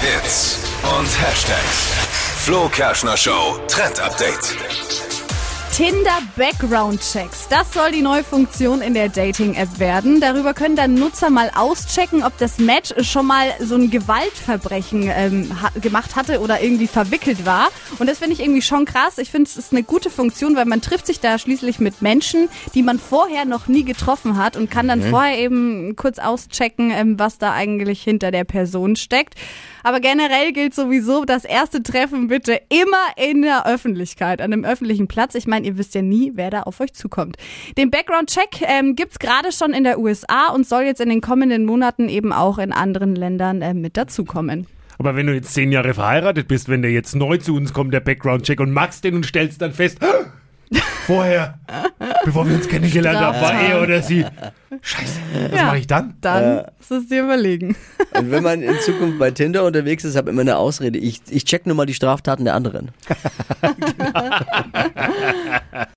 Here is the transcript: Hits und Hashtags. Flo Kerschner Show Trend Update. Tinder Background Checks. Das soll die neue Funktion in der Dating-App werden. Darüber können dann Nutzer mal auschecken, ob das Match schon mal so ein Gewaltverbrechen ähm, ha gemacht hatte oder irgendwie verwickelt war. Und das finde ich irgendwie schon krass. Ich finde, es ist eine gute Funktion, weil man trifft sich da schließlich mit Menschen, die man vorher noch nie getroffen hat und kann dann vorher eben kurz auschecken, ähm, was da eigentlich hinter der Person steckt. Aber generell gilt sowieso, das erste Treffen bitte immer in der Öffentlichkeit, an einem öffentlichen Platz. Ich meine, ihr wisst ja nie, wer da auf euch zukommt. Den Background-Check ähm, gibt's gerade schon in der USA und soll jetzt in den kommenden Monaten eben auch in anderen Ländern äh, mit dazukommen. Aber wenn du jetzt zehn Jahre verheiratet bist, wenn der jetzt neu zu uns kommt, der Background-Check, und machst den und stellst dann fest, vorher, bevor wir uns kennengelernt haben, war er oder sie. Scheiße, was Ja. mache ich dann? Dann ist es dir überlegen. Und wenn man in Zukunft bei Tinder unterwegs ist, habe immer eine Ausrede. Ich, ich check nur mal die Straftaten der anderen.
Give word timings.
Hits 0.00 0.58
und 0.98 1.06
Hashtags. 1.20 1.92
Flo 2.44 2.70
Kerschner 2.70 3.18
Show 3.18 3.58
Trend 3.68 4.00
Update. 4.00 4.56
Tinder 5.74 6.18
Background 6.36 7.00
Checks. 7.00 7.48
Das 7.48 7.72
soll 7.72 7.92
die 7.92 8.02
neue 8.02 8.24
Funktion 8.24 8.82
in 8.82 8.92
der 8.92 9.08
Dating-App 9.08 9.78
werden. 9.78 10.20
Darüber 10.20 10.52
können 10.52 10.76
dann 10.76 10.94
Nutzer 10.94 11.30
mal 11.30 11.50
auschecken, 11.54 12.22
ob 12.22 12.36
das 12.38 12.58
Match 12.58 12.92
schon 13.02 13.26
mal 13.26 13.46
so 13.60 13.76
ein 13.76 13.90
Gewaltverbrechen 13.90 15.10
ähm, 15.14 15.62
ha 15.62 15.70
gemacht 15.80 16.16
hatte 16.16 16.40
oder 16.40 16.60
irgendwie 16.60 16.86
verwickelt 16.86 17.46
war. 17.46 17.68
Und 17.98 18.08
das 18.08 18.18
finde 18.18 18.34
ich 18.34 18.40
irgendwie 18.40 18.62
schon 18.62 18.84
krass. 18.84 19.16
Ich 19.18 19.30
finde, 19.30 19.48
es 19.48 19.56
ist 19.56 19.72
eine 19.72 19.82
gute 19.82 20.10
Funktion, 20.10 20.56
weil 20.56 20.66
man 20.66 20.82
trifft 20.82 21.06
sich 21.06 21.20
da 21.20 21.38
schließlich 21.38 21.78
mit 21.78 22.02
Menschen, 22.02 22.48
die 22.74 22.82
man 22.82 22.98
vorher 22.98 23.44
noch 23.44 23.66
nie 23.66 23.84
getroffen 23.84 24.36
hat 24.36 24.56
und 24.56 24.70
kann 24.70 24.88
dann 24.88 25.02
vorher 25.02 25.38
eben 25.38 25.94
kurz 25.96 26.18
auschecken, 26.18 26.90
ähm, 26.90 27.18
was 27.18 27.38
da 27.38 27.52
eigentlich 27.52 28.02
hinter 28.02 28.30
der 28.30 28.44
Person 28.44 28.96
steckt. 28.96 29.34
Aber 29.82 30.00
generell 30.00 30.52
gilt 30.52 30.74
sowieso, 30.74 31.24
das 31.24 31.44
erste 31.44 31.82
Treffen 31.82 32.28
bitte 32.28 32.60
immer 32.68 33.28
in 33.28 33.42
der 33.42 33.66
Öffentlichkeit, 33.66 34.40
an 34.40 34.52
einem 34.52 34.64
öffentlichen 34.64 35.08
Platz. 35.08 35.34
Ich 35.34 35.46
meine, 35.46 35.66
ihr 35.66 35.78
wisst 35.78 35.94
ja 35.94 36.02
nie, 36.02 36.32
wer 36.34 36.50
da 36.50 36.62
auf 36.62 36.80
euch 36.80 36.92
zukommt. 36.92 37.36
Den 37.76 37.90
Background-Check 37.90 38.62
ähm, 38.62 38.96
gibt's 38.96 39.18
gerade 39.18 39.52
schon 39.52 39.72
in 39.72 39.84
der 39.84 39.98
USA 39.98 40.48
und 40.48 40.66
soll 40.66 40.82
jetzt 40.82 41.00
in 41.00 41.08
den 41.08 41.20
kommenden 41.20 41.64
Monaten 41.64 42.08
eben 42.08 42.32
auch 42.32 42.58
in 42.58 42.72
anderen 42.72 43.14
Ländern 43.14 43.62
äh, 43.62 43.74
mit 43.74 43.96
dazukommen. 43.96 44.66
Aber 44.98 45.16
wenn 45.16 45.26
du 45.26 45.34
jetzt 45.34 45.54
zehn 45.54 45.72
Jahre 45.72 45.94
verheiratet 45.94 46.46
bist, 46.46 46.68
wenn 46.68 46.82
der 46.82 46.90
jetzt 46.90 47.16
neu 47.16 47.38
zu 47.38 47.54
uns 47.56 47.72
kommt, 47.72 47.94
der 47.94 48.00
Background-Check, 48.00 48.60
und 48.60 48.70
machst 48.72 49.02
den 49.04 49.14
und 49.14 49.24
stellst 49.24 49.62
dann 49.62 49.72
fest, 49.72 49.98
vorher, 51.06 51.58
bevor 52.24 52.46
wir 52.46 52.54
uns 52.54 52.68
kennengelernt 52.68 53.18
haben, 53.18 53.40
war 53.40 53.60
er 53.60 53.82
oder 53.82 54.02
sie. 54.02 54.26
Scheiße, 54.82 55.20
was 55.50 55.58
Ja. 55.58 55.66
mache 55.66 55.78
ich 55.78 55.86
dann? 55.86 56.14
Dann 56.20 56.64
ist 56.80 56.90
es 56.90 57.06
dir 57.08 57.22
überlegen. 57.24 57.76
Und 58.18 58.30
wenn 58.30 58.42
man 58.42 58.62
in 58.62 58.74
Zukunft 58.80 59.18
bei 59.18 59.30
Tinder 59.30 59.64
unterwegs 59.64 60.04
ist, 60.04 60.16
habe 60.16 60.30
immer 60.30 60.40
eine 60.40 60.56
Ausrede. 60.56 60.98
Ich, 60.98 61.20
ich 61.28 61.44
check 61.44 61.66
nur 61.66 61.76
mal 61.76 61.86
die 61.86 61.94
Straftaten 61.94 62.44
der 62.44 62.54
anderen. 62.54 62.90